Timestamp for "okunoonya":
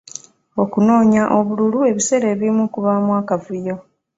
0.63-1.23